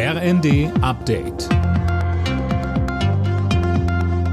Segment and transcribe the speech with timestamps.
[0.00, 1.48] RND Update.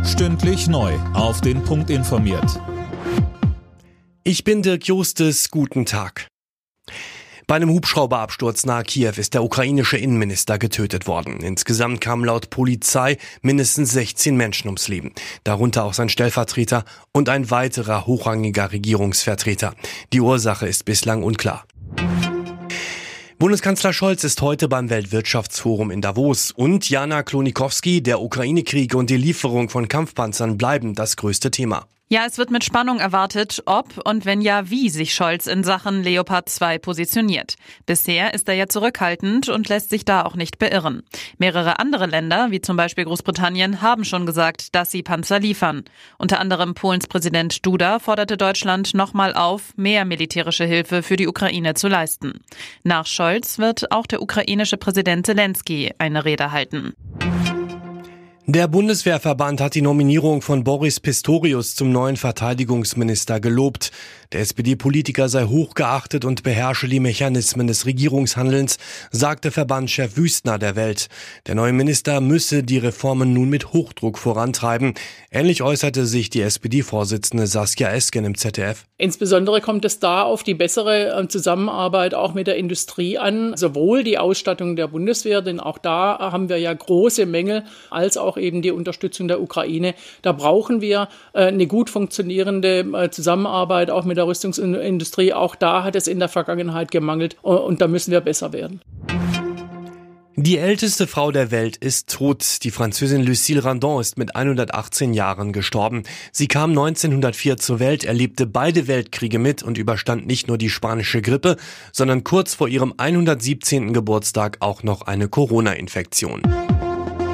[0.06, 0.94] Stündlich neu.
[1.16, 2.62] Auf den Punkt informiert.
[4.24, 5.50] Ich bin Dirk Justes.
[5.50, 6.28] Guten Tag.
[7.48, 11.40] Bei einem Hubschrauberabsturz nahe Kiew ist der ukrainische Innenminister getötet worden.
[11.40, 15.14] Insgesamt kamen laut Polizei mindestens 16 Menschen ums Leben.
[15.44, 19.74] Darunter auch sein Stellvertreter und ein weiterer hochrangiger Regierungsvertreter.
[20.14, 21.66] Die Ursache ist bislang unklar.
[23.38, 29.18] Bundeskanzler Scholz ist heute beim Weltwirtschaftsforum in Davos und Jana Klonikowski, der Ukraine-Krieg und die
[29.18, 31.86] Lieferung von Kampfpanzern bleiben das größte Thema.
[32.08, 36.04] Ja, es wird mit Spannung erwartet, ob und wenn ja, wie sich Scholz in Sachen
[36.04, 37.56] Leopard 2 positioniert.
[37.88, 41.02] Bisher ist er ja zurückhaltend und lässt sich da auch nicht beirren.
[41.40, 45.84] Mehrere andere Länder, wie zum Beispiel Großbritannien, haben schon gesagt, dass sie Panzer liefern.
[46.20, 51.74] Unter anderem Polens Präsident Duda forderte Deutschland nochmal auf, mehr militärische Hilfe für die Ukraine
[51.74, 52.42] zu leisten.
[52.84, 56.94] Nach Scholz wird auch der ukrainische Präsident Zelensky eine Rede halten.
[58.48, 63.92] Der Bundeswehrverband hat die Nominierung von Boris Pistorius zum neuen Verteidigungsminister gelobt.
[64.34, 68.78] Der SPD-Politiker sei hochgeachtet und beherrsche die Mechanismen des Regierungshandelns,
[69.10, 71.08] sagte Verbandschef Wüstner der Welt.
[71.48, 74.94] Der neue Minister müsse die Reformen nun mit Hochdruck vorantreiben.
[75.32, 78.86] Ähnlich äußerte sich die SPD-Vorsitzende Saskia Esken im ZDF.
[78.98, 84.06] Insbesondere kommt es da auf die bessere äh, Zusammenarbeit auch mit der Industrie an, sowohl
[84.06, 88.62] die Ausstattung der Bundeswehr, denn auch da haben wir ja große Mängel, als auch eben
[88.62, 89.96] die Unterstützung der Ukraine.
[90.22, 95.34] Da brauchen wir äh, eine gut funktionierende äh, Zusammenarbeit auch mit der Rüstungsindustrie.
[95.34, 98.80] Auch da hat es in der Vergangenheit gemangelt und da müssen wir besser werden.
[100.38, 102.64] Die älteste Frau der Welt ist tot.
[102.64, 106.04] Die Französin Lucille Randon ist mit 118 Jahren gestorben.
[106.34, 111.22] Sie kam 1904 zur Welt, erlebte beide Weltkriege mit und überstand nicht nur die spanische
[111.22, 111.56] Grippe,
[111.94, 113.94] sondern kurz vor ihrem 117.
[113.94, 116.42] Geburtstag auch noch eine Corona-Infektion.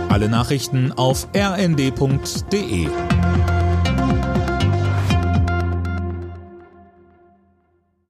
[0.10, 2.88] Alle Nachrichten auf rnd.de